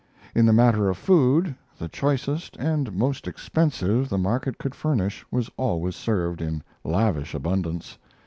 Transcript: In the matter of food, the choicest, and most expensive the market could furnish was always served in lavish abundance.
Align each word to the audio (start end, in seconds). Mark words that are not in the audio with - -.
In 0.33 0.47
the 0.47 0.51
matter 0.51 0.89
of 0.89 0.97
food, 0.97 1.53
the 1.77 1.87
choicest, 1.87 2.55
and 2.57 2.91
most 2.95 3.27
expensive 3.27 4.09
the 4.09 4.17
market 4.17 4.57
could 4.57 4.73
furnish 4.73 5.23
was 5.29 5.51
always 5.57 5.95
served 5.95 6.41
in 6.41 6.63
lavish 6.83 7.35
abundance. 7.35 7.99